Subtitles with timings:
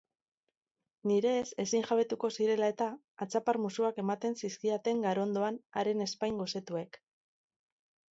[1.09, 2.87] Nireez ezin jabetuko zirela-eta,
[3.25, 6.99] atzapar-musuak ematen zizkidaten garondoan haren ezpain gosetuek.